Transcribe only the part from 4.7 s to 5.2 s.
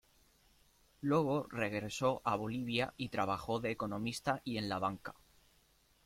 banca.